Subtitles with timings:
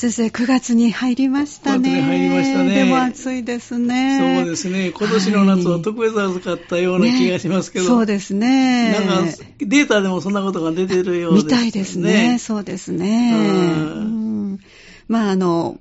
[0.00, 1.90] 先生、9月に入りましたね。
[1.90, 4.38] 9月に入りましたねでも暑いですね。
[4.38, 4.92] そうですね。
[4.92, 7.84] 今年の夏は特別暑かったような気がしますけど。
[7.84, 8.92] ねそうですね。
[8.92, 12.38] なんか、データでもそんなことが出てるようです、みたいですね。
[12.38, 13.34] そうですね。
[13.34, 14.60] うん
[15.08, 15.78] まあ、あの、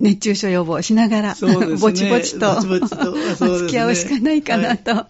[0.00, 5.06] 熱中症予防しながら、ねぼちぼちと、ぼちとねお付き合いしかないかなと、は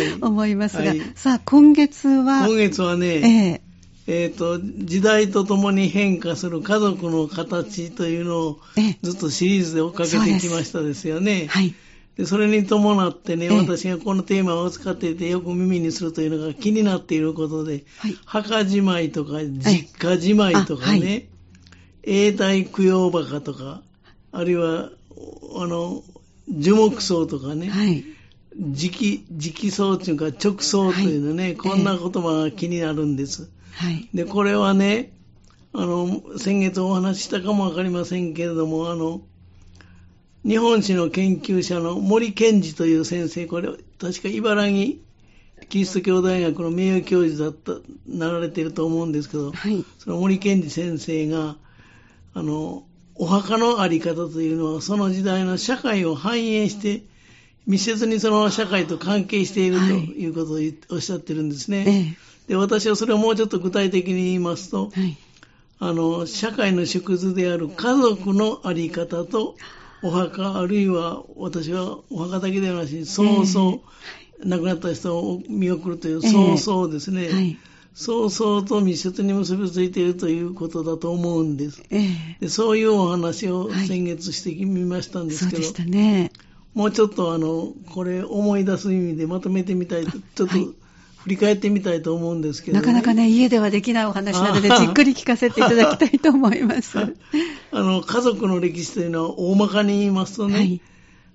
[0.00, 3.67] い思いますが、はいさあ、今月は、今月はえね、え
[4.10, 11.46] えっ、と、時代とともに変化する家族の形というのをええずっとシリーズで追っかけてきましたですよね。
[11.50, 11.74] はい。
[12.16, 21.28] でそれに伴ってね、ええ私がこのテーマを使っていてよく耳にするというのが気になっていることで、はい墓じまいとか実家じまいとかね、
[22.02, 23.82] 永代供養墓とか、
[24.32, 24.88] あるいは、
[25.54, 26.02] あの、
[26.48, 28.04] 樹木葬とかね、はい。
[28.58, 33.50] 直、直葬というか直葬というのね、はいこんな言葉が気になるんです。
[33.72, 34.08] はい。
[34.14, 35.12] で、これはね、
[35.72, 39.22] あの、先月お話ししたかもわかりませんけれども、あの、
[40.44, 43.68] 日本史の研究者の森健二という先生、これ、
[44.00, 44.94] 確か茨城
[45.68, 47.72] キリスト教大学の名誉教授だった、
[48.06, 49.84] なられていると思うんですけど、はい。
[49.98, 51.56] その森健二先生が、
[52.34, 57.02] あの、お墓のあり方というのは、その時代の社会を反映して、
[57.66, 61.84] 密接にその社会と関係しているとはいいうことを言っておっしゃってるんですね。
[61.86, 65.16] ええで、私はそれをもうちょっと具体的に言いますと、はい。
[65.80, 69.54] あの、社会の縮図である家族のあり方と、
[70.02, 73.82] お墓、あるいは私はお墓だけではなしに、そうそ
[74.42, 77.28] う、亡くなった人を見送るという、ええそうそうですね。
[77.28, 77.58] はい。
[77.94, 81.82] そうそうと密接に結びついているということだと思うんです。
[81.90, 86.30] ええでそういうお話をはい先月してみましたんですけど、そうでしたね。
[86.74, 90.68] もうちょっとあの、これ思い出す意味でまとめてみたいと、ちょっとはい
[91.18, 96.98] 振り返ってみたいと思うんですけど、なかなかね、家ではできないお話なので、あじっくり聞かせていただきたいと思います。
[97.72, 100.80] あの、家族の歴史というのは大まかに言いますとね、はい。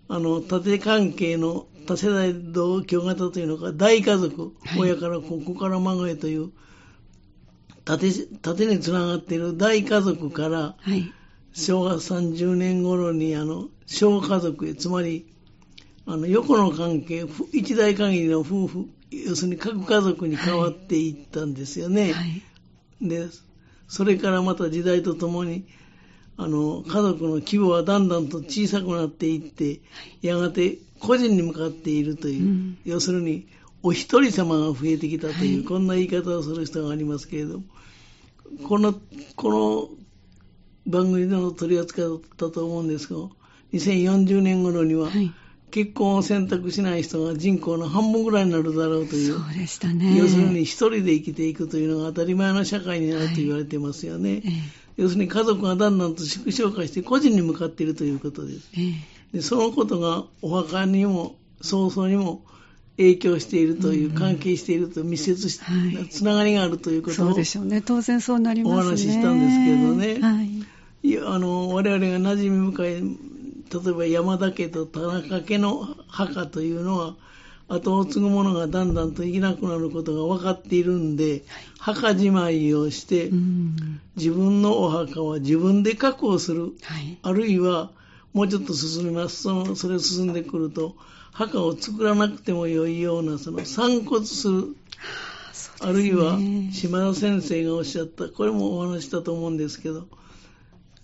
[0.08, 6.52] あの、縦関係の多世代同居型というのが大家族、はい親からここから孫へという、
[7.86, 8.11] 縦、
[8.42, 11.11] 縦につながっている大家族から、はい。
[11.54, 15.27] 昭和30年頃にあの小家族へつまり
[16.05, 18.89] あの横の関係ふ一代限りの夫婦
[19.28, 22.42] 要するに各家族に変わっていったんですよね、はい。
[23.02, 23.28] で
[23.88, 25.66] それからまた時代とともに
[26.38, 29.82] あの家族の規模はだんだんと小さくなっていって
[30.22, 33.48] やがて個人に向かっているという、うん要するに
[33.86, 37.66] お一人様が増えてきたという、はいこんな言い方をする人がありますけれども
[38.68, 38.95] この
[39.36, 39.90] この
[40.86, 43.20] 番組での取り扱いだったと思うんですが、
[43.74, 45.32] 2040年頃には、はい。
[45.73, 50.16] 結婚を選択しない人が人口の半分ぐらいになるだろうという、そうでしたね。
[50.16, 54.33] 要するに一人で生きていくというのが当たり前の社会になると言われていますよね。
[54.36, 54.52] ええ
[54.98, 58.70] 要するに家族がだんだんと縮小化して個人に向かっているということです。
[58.78, 58.82] え
[59.33, 62.45] えでそのことがお墓にも早々にも
[62.98, 65.73] 影響しているという、関係しているという密接し、は
[66.04, 67.82] いつながりがあるということをそうでしょうね。
[67.82, 68.82] 当然そうなりますね。
[68.82, 70.64] お話ししたんですけどねはい。
[71.06, 73.02] いや、あの、我々が馴染み深い、
[73.73, 77.16] 例えば山田家と田中家の墓というのは、
[77.67, 81.44] 後を継ぐ者がだんだんといなくなることが分かっているんで、
[81.80, 84.02] 墓じまいをして、うん。
[84.16, 86.73] 自分のお墓は自分で確保する。
[86.83, 87.17] はい。
[87.22, 87.92] あるいは、
[88.33, 89.44] もうちょっと進みます。
[89.44, 90.95] その、それ進んでくると、
[91.32, 94.76] 墓を作らなくても良いような、その、散骨する。
[95.80, 96.38] あるいは、
[96.72, 100.08] 島田先生がおっしゃった、これもお話ししたと思うんですけど、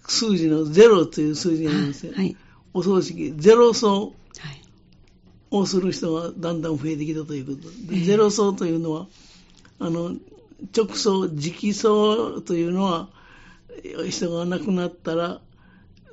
[0.08, 2.14] 数字のゼロという数字がありますよ。
[2.16, 2.36] はい。
[2.74, 4.62] お葬式、ゼロ葬はい。
[5.52, 7.70] をする人がだんだん増えてきたということ。
[7.70, 9.08] でええゼロ葬というのは、
[9.80, 10.16] あの、
[10.76, 13.10] 直葬、直葬というのは、
[14.10, 15.42] 人が亡くなったら、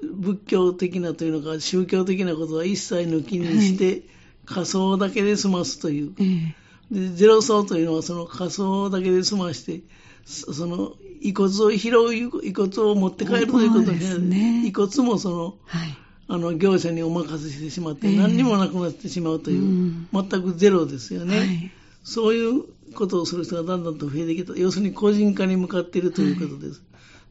[0.02, 4.02] 仏教的なというのか、宗教的なことは一切抜きにして、
[4.44, 6.14] 仮葬だけで済ますという。
[6.18, 9.82] ええで、ゼロ層というのはその仮想だけで済まして、
[10.24, 15.96] そその遺骨を拾う、遺骨を持って帰るということそうですね遺骨もその、はい。
[16.28, 21.70] あの、業者にお任せしてしまって、ええ何にもなくなってしまうという、うん全くゼロですよね、はい
[22.06, 22.62] そういう
[22.94, 24.56] ことをする人がだんだんと増えてきた。
[24.56, 26.80] 要するに個人化に向かっているということです。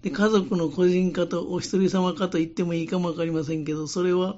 [0.01, 4.35] で、家族の個人化とお一人様化と言ってもいいかもわかりませんけど、それは、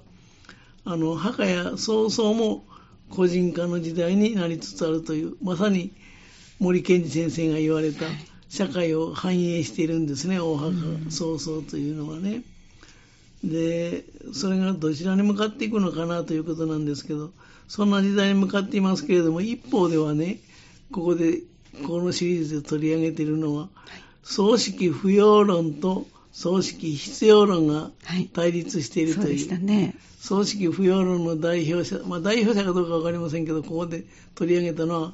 [0.85, 2.65] あの、墓や曹操も
[3.09, 5.91] 個人化の時代になりつつあるという、まさに
[6.59, 8.05] 森健二先生が言われた
[8.47, 10.71] 社会を反映しているんですね、大墓、
[11.09, 12.43] 曹操というのはね。
[13.49, 17.31] で、それがどちらに向かっていくのかなということなんですけど、
[17.67, 20.39] そんな時代に向かっていますけれども、一方ではね、
[20.91, 21.41] ここで、
[21.85, 23.69] このシリーズで取り上げているのは、
[24.23, 26.07] 葬式不要論と
[26.37, 27.89] 葬式必要論が
[28.33, 34.03] 対立しているという、はい、そうでしたね、葬式不要論の代表者、まあ、代表者かどうかわかりませんけど、ここで
[34.35, 35.13] 取り上げたのは、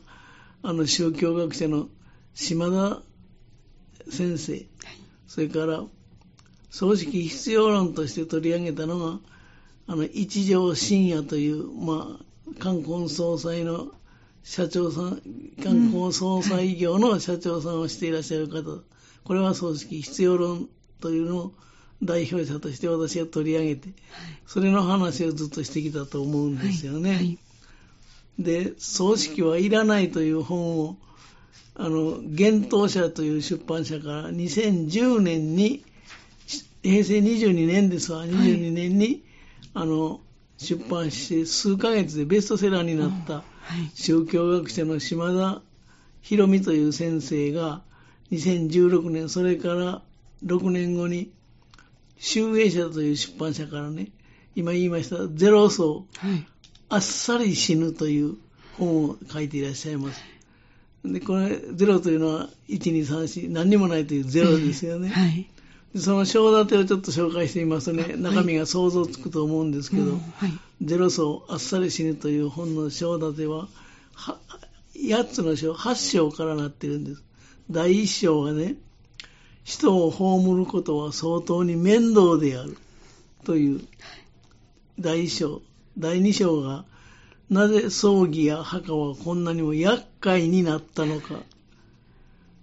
[0.63, 1.88] あの宗教学者の
[2.33, 3.01] 島田
[4.12, 4.63] 先生、はい、
[5.27, 5.83] それから
[6.73, 9.19] 葬式必要論として取り上げたのが、
[9.85, 13.91] あの一条深夜という、まあ、冠婚葬祭の
[14.43, 15.21] 社長さん、
[15.61, 18.81] 冠婚葬祭業の社長さんをしていらっしゃる方、
[19.23, 20.67] これは葬式必要論
[20.99, 21.53] というのを
[22.01, 23.89] 代表者として私が取り上げて、
[24.47, 27.09] それの話をずっとしてきたと思うんですよね。
[27.11, 27.37] はいはい、
[28.39, 30.97] で、葬式はいらないという本を、
[31.75, 35.85] あの、幻冬社という出版社から2010年に、
[36.83, 39.24] 平成22年ですわ、22年に、
[39.74, 40.19] あの、
[40.57, 43.44] 出版して数ヶ月でベストセラーになった
[43.95, 45.62] 宗教学者の島田
[46.21, 47.81] 博美という先生が
[48.31, 50.01] 2016年、それから
[50.45, 51.31] 6年後に、
[52.18, 54.09] 集英社という出版社からね、
[54.56, 56.45] 今言いましたゼロ層、はい、
[56.89, 58.35] あっさり死ぬという
[58.77, 60.21] 本を書いていらっしゃいます。
[61.06, 65.09] で、これ、ゼロというのは、1、2、3、4、何にもないというゼロですよね。
[65.09, 65.50] はい、
[65.95, 70.22] その章立てをちょっと紹介してみますとね、中身が想像つくと思うんですけど、はい、
[70.81, 73.68] ゼロ層あっさり死ぬという本の章立ては、
[74.13, 74.38] は
[74.95, 77.24] 8つの章、8章からなってるんです。
[77.69, 78.75] 第1章はね、
[79.63, 82.78] 人を葬ることは相当に面倒である
[83.45, 83.81] という
[85.00, 85.62] 第1章。
[85.98, 86.86] 第2章が、
[87.50, 91.36] なぜ葬儀や墓はこんなにも厄介になったのか。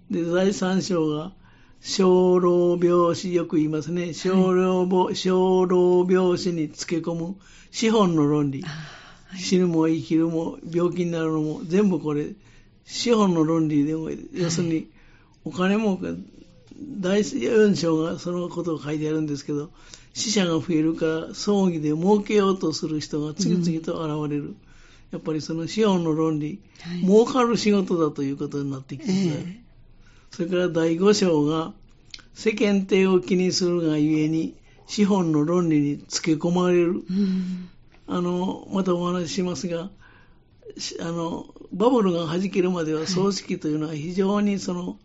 [0.09, 1.31] で、第3章が、
[1.81, 4.13] 小老病死、よく言いますね。
[4.13, 7.35] 小老,、はい、小老病死につけ込む
[7.71, 8.61] 資本の論理。
[8.61, 12.27] はい、死ぬも生きるも病気になるのも全部これ、
[12.85, 14.89] 資本の論理でも、要するに
[15.43, 15.99] お金も
[16.99, 19.71] 第4章がそのことを書いてあるんですけど、
[20.13, 24.43] 死者が増えるから葬儀で儲けようとする人が次々と現れる。
[24.43, 24.57] うん、
[25.11, 29.60] やっぱりその資本の論理、はい、儲かる仕事だということになってきて、えー、
[30.31, 31.73] それから第5章が
[32.33, 34.55] 世間体を気にするがゆえに
[34.87, 36.91] 資本の論理につけ込まれる。
[36.91, 37.69] うん、
[38.07, 39.89] あの、またお話ししますが、
[40.99, 44.95] あの、バブルが弾けるまでは葬式というのは非常にその、はい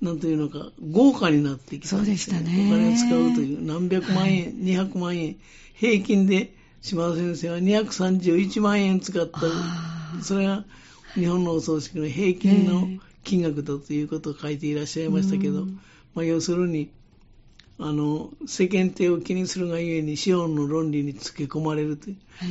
[0.00, 2.68] なんというのか、豪華になってきた、そうでしたね。
[2.68, 5.36] お金を使うという、何百万円、はい、200万円、
[5.74, 9.40] 平均で島田先生は231万円使った、
[10.22, 10.64] それが
[11.14, 12.88] 日本のお葬式の平均の
[13.28, 15.66] 金額だということを書いていらっしゃいましたけど、
[16.14, 16.90] まあ、要するに、
[17.78, 22.16] あの、世間体を気にするがゆえに資本の論理につけ込まれるという。
[22.38, 22.48] はい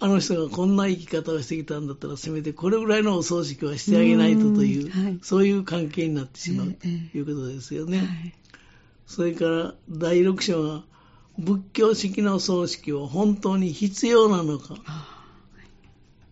[0.00, 7.98] あの人がこんな生き方をしてきたんだったら、せめてこれぐらいのお葬式はしてあげないとという、はい、そういう関係になってしまうということですよね。
[7.98, 8.34] はい、
[9.06, 10.84] それから第6章が、
[11.38, 14.74] 仏教式の葬式は本当に必要なのか、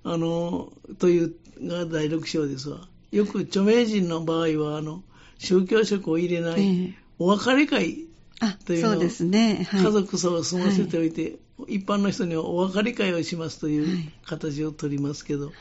[0.05, 2.89] あの、というが第6章ですわ。
[3.13, 5.03] よく著名人の場合は、あの、
[5.39, 8.07] 宗教色を入れない、お別れ会
[8.65, 11.37] というのを、家族葬を済ませておいて、
[11.69, 15.55] 一般の人にはお別れ会をしますという形をとりますけど、はい、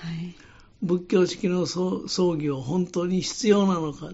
[0.82, 4.12] 仏教式の葬儀は本当に必要なのか、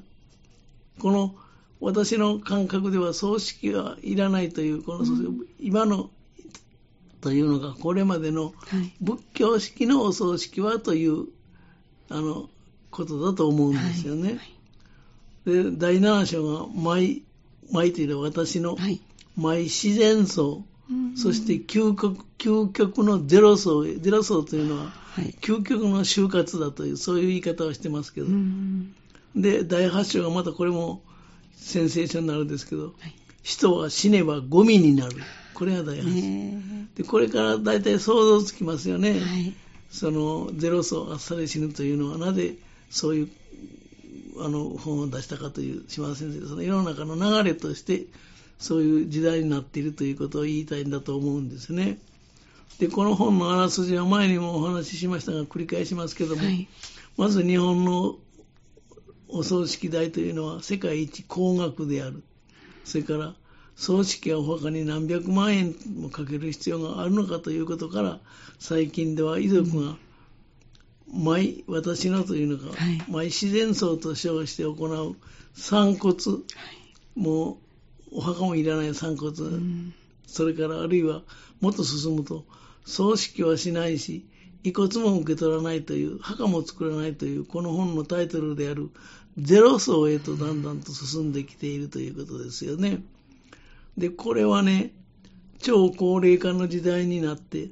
[1.00, 1.36] この
[1.80, 6.10] 私の感覚では葬式はいらないという、この、うん、今の
[7.22, 8.54] というのが、これまでの
[9.00, 11.28] 仏教式のお葬式はという、
[12.10, 12.50] あの、
[12.98, 14.24] ことだと思うんですよね。
[14.24, 14.36] はい。
[14.36, 17.24] はい、で、第7章が、舞、
[17.72, 18.78] 舞というのは私の
[19.36, 20.66] 舞自然葬。
[21.16, 24.94] そして究極究極のゼロ層、ゼロ層というのは、
[25.42, 28.28] 究極の就活だという、そういう言い方をしてますけど、
[29.36, 31.04] で、第8章がまたこれも
[31.56, 35.18] センセーショナルですけど、はい、人は死ねばゴミになる。
[35.54, 37.04] これが第8章。
[37.04, 39.12] で、これから大体想像つきますよね。
[39.12, 39.54] はい、
[39.90, 42.18] そのゼロ層あっさり死ぬというのは。
[42.18, 42.56] なぜ
[42.90, 43.30] そういう
[44.40, 48.06] あの本を出したかという島田先生その世の中の流れとして
[48.60, 52.00] そういう時代になっているということを言いたいんだと思うんですね。
[52.80, 56.68] で、この本のあらすじは前にもお話ししましたが、繰り返しますけども、はい、
[57.18, 58.18] まず日本の
[59.30, 62.24] お葬式代というのは世界一高額である。
[62.86, 63.34] それから、
[63.76, 68.20] 葬式やお墓に何百万円もかける必要があるのかということから、
[68.60, 69.98] 最近では遺族が、
[71.14, 75.16] 毎、私のというのか、はい、毎自然葬と称して行う
[75.54, 76.38] 散骨、は
[77.16, 77.60] い、も
[78.12, 79.94] お墓もいらない散骨、うん、
[80.26, 81.22] それからあるいは
[81.62, 82.46] もっと進むと
[82.86, 84.26] 葬式はしないし
[84.64, 88.90] 遺骨も受け取らないという墓も作らないというこの本のタイトルである
[89.38, 93.04] ゼロ層へとだんだんと進んできているということですよね。
[93.96, 94.94] で、これはね、
[95.60, 97.70] 超高齢化の時代になって、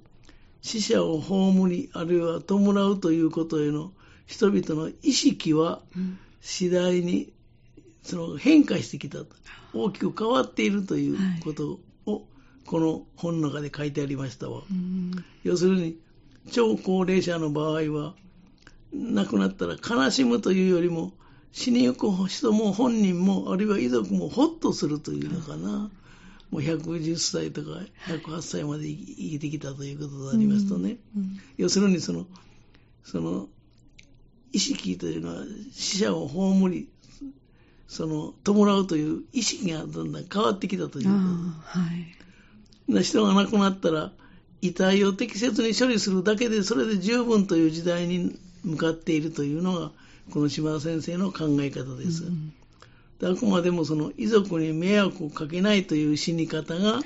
[0.65, 2.57] 死者を葬り、あるいは弔
[2.89, 3.91] うということへの
[4.25, 5.83] 人々の意識は
[6.41, 7.31] 次第に
[8.01, 9.27] その変化してきたと、
[9.75, 12.25] 大きく変わっているということを、
[12.65, 14.63] この本の中で書いてありましたわ。
[15.43, 15.99] 要するに、
[16.51, 18.15] 超高齢者の場合は、
[18.91, 21.13] 亡くなったら悲しむというよりも、
[21.51, 25.91] 死にゆく人も本人も、あるいは遺族もほっとするというのかな。
[26.55, 32.25] もう110歳とか108歳まで生きてきたということでありますとね、うんうん、要するにその、
[33.03, 33.47] その、
[34.53, 35.43] 意識というのは
[35.73, 36.87] 死者を葬り、
[37.89, 41.79] その、弔うという意識がだんだん変わってきたということ。
[41.79, 43.03] はい。
[43.03, 44.13] 人が亡くなったら、
[44.61, 49.91] 遺体を適切に処理するだけで、それで十分という時代に向かっているというのが、
[50.31, 52.23] この島田先生の考え方です。
[52.23, 52.53] うん
[53.23, 56.99] あくまでもその遺族に迷惑をかけないという死に方が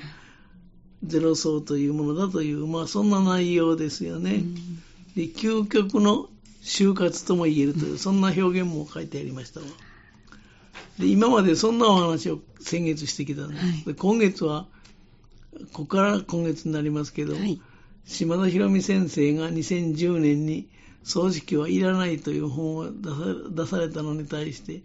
[1.04, 4.42] ゼロ層というものだという、まあそんな内容ですよね。
[5.16, 6.28] で究極の
[6.62, 9.66] 就活とも言えるという、そんな表現も書いてありましたわ。
[10.98, 13.64] で今までそんなお話を先月してきたんです。
[13.64, 14.66] はい、で今月は、
[15.72, 17.60] ここから今月になりますけど、はい、
[18.04, 20.68] 島田博美先生が2010年に
[21.02, 22.90] 葬式はいらないという本を
[23.50, 24.82] 出されたのに対して、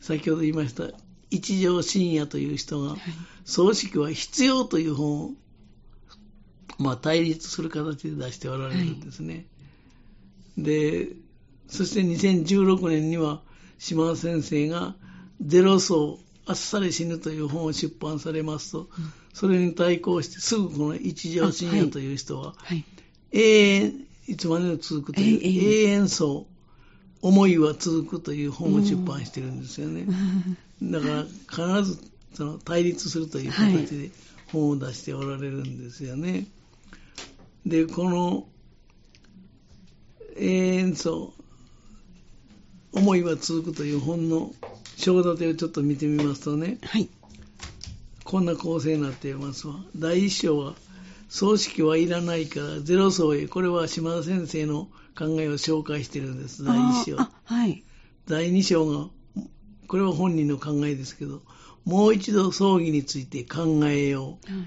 [0.00, 0.84] 先ほど言いました
[1.30, 2.96] 一条深夜という人が、
[3.44, 5.30] 葬式は必要という本を、
[6.78, 9.46] まあ、対立する形で出しておられるんですね。
[10.56, 11.08] はい、で、
[11.68, 13.42] そして2016年には
[13.78, 14.94] 島田先生が
[15.40, 18.88] ゼロ層、あっさり死ぬという本を出版されますと、うん、
[19.34, 22.84] それに対抗してすぐこの一条深夜という人は、はいはい、
[23.32, 26.46] 永遠、いつまでも続くという永遠層、
[27.22, 30.06] 思いは続くという本を出版してるんですよね。
[30.82, 31.24] だから
[31.80, 31.98] 必ず
[32.34, 34.10] その対立するという形で
[34.52, 36.46] 本を出しておられるんですよね。
[37.66, 38.46] で、この
[40.36, 41.32] 永遠層、
[42.92, 44.52] 思いは続くという本の
[44.96, 47.08] 章立てをちょっと見てみますとね、はい、
[48.24, 49.74] こんな構成になっていますわ。
[49.96, 50.74] 第一章は、
[51.28, 57.16] 葬式はいらないからゼロ層へ、これは島田先生の考えを紹介してるんです、第1章。
[57.44, 57.84] はい、
[58.26, 59.08] 第2章が、
[59.86, 61.42] これは本人の考えですけど、
[61.84, 64.52] もう一度葬儀について考えよう。
[64.52, 64.66] はい、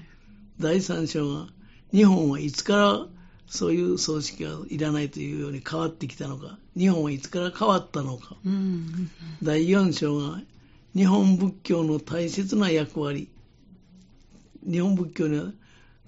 [0.60, 1.48] 第3章が、
[1.92, 3.06] 日本はいつから
[3.48, 8.36] そういう葬式がいらないというように変わってきたのか、日本はいつから変わったのか。
[8.46, 9.10] うん、
[9.42, 10.40] 第4章が、
[10.94, 13.28] 日本仏教の大切な役割。
[14.64, 15.52] 日本仏教には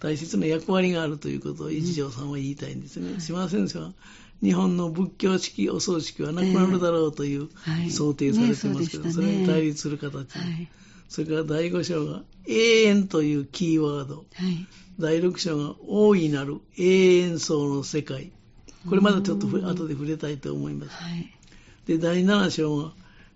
[0.05, 3.13] 大切な役割があるということを一条さんは言いたいんですね。
[3.13, 3.93] うん、島先生は
[4.43, 7.49] 日本の仏教式お葬式はなくなるだろうという、
[7.91, 10.29] 想定されてますけど、それに対立する形、
[11.09, 14.27] それから第5章が永遠というキーワード、
[15.01, 18.31] 第6章が大いなる永遠層の世界。
[18.87, 20.93] これまだちょっと後で触れたいと思います、
[21.87, 22.93] で第7章が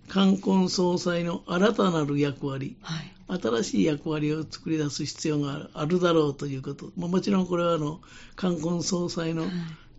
[0.09, 8.01] 冠婚葬祭の新たなる役割、はい、新しい役割を作り出す必要があるだろうということ、まあ、もちろんこれはあの
[8.37, 9.45] 冠婚葬祭の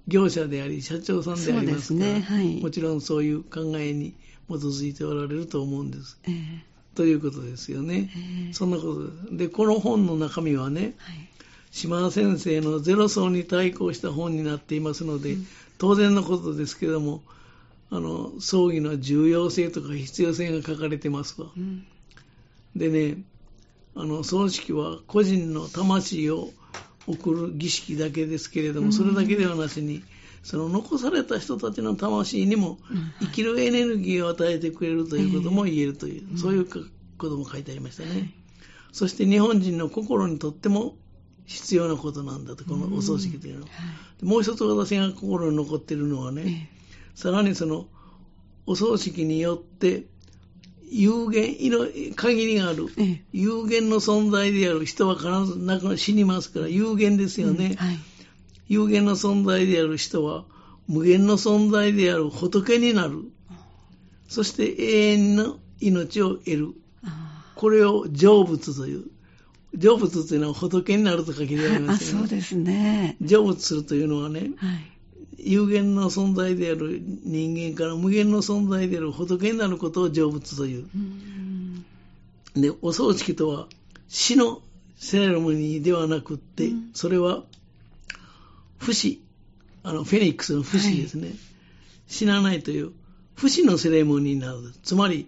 [0.09, 2.21] 業者であり、社長さんでありますから、ね。
[2.21, 4.15] はい、もちろんそういう考えに
[4.49, 6.19] 基づいておられると思うんです。
[6.23, 6.59] えー、
[6.95, 8.09] ということですよね。
[8.15, 9.45] えー、そんなことで。
[9.45, 11.29] で、この本の中身はね、はい、
[11.71, 15.47] 島田先生のゼロ層に対抗した本になっていますので、うん、
[15.77, 17.21] 当然のことですけども、
[17.91, 21.47] あの、葬儀の重要性とか必要性が書かれてますわ。
[21.57, 21.85] うん、
[22.75, 23.23] でね、
[23.95, 26.51] あの、葬式は個人の魂を
[27.07, 30.03] 送る儀式だけですけれども、それだけではなしに、
[30.43, 32.77] その残された人たちの魂にも
[33.19, 36.79] 生きるエネルギーを与えてくれるということも言えるという、そういうこ
[37.27, 38.33] とも書いてありましたね。
[38.91, 40.95] そして日本人の心にとっても
[41.45, 43.69] 必要なことなんだと、このお葬式というのは。
[44.21, 46.69] もう一つ私が心に残っているのはね、
[47.19, 47.87] さらにその
[48.65, 50.05] お葬式によって
[50.89, 51.53] 有限、
[52.15, 52.87] 限りがある、
[53.33, 57.99] 有限の存在である人は必ず亡く死にますから、有限ですよね、うんはい、
[58.69, 60.45] 有限の存在である人は、
[60.87, 63.25] 無限の存在である仏になる。
[64.29, 66.73] そして永遠の命を得る。
[67.55, 69.03] これを成仏という。
[69.77, 72.17] 成仏というのは仏になると書きでありますね。
[72.17, 73.17] あ、そうですね。
[73.21, 74.98] 成仏するというのはね、はい、
[75.43, 80.87] 有限の存在である人間から無限の存在である仏になることを成仏という。
[82.55, 83.67] うで、お葬式とは
[84.07, 84.61] 死の
[84.97, 87.43] セレモニーではなくって、それは
[88.77, 89.21] 不死、
[89.83, 91.27] あの、フェニックスの不死ですね。
[91.27, 91.37] はい、
[92.07, 92.91] 死なないという
[93.35, 94.73] 不死のセレモニーになる。
[94.83, 95.27] つまり、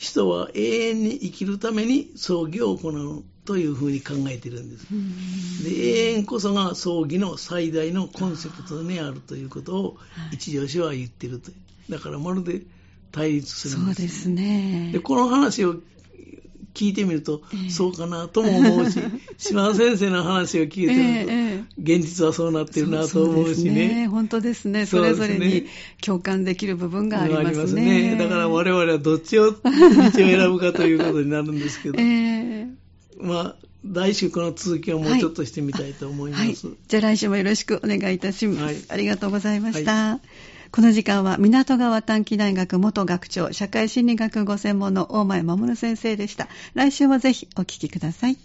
[0.00, 4.86] 人は永遠に生きるために葬儀を行うというふうに考えているんです。
[5.62, 9.96] で永遠こそが葬儀の最大のコンセプトにあるということを
[10.32, 11.50] 一条氏は言ってると。
[11.90, 12.62] だからまるで
[13.12, 14.00] 対立するんです。
[14.00, 14.90] そうですね。
[14.92, 15.76] で、この話を
[16.74, 19.00] 聞いてみると、そうかなとも思うし、
[19.38, 23.88] 島田先生の話を聞いてると、現実はそうなってるなと思うしね。
[23.88, 24.86] ね本当ですね。
[24.86, 25.66] それぞれに
[26.00, 28.16] 共感できる部分がありますね。
[28.16, 31.98] だから我々はどっちを、道を選ぶかということになるんですけど。
[32.00, 32.68] えー、
[33.18, 36.40] まあ来週この続きをもうちょっとしてみたいと思います。
[36.40, 38.62] はいはい、じゃあ来週もよろしくお願いいたします。
[38.62, 40.20] はい、ありがとうございました。
[40.72, 46.46] この時間は港川短期大学元学長社会心理学ご専門の大前守先生でした。
[46.74, 48.38] 来週もぜひお聞きください。